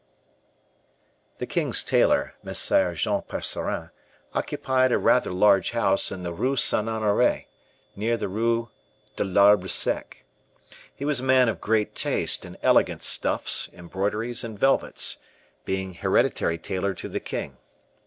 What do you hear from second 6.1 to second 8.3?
in the Rue St. Honore, near the